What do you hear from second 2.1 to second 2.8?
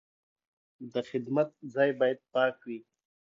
پاک وي.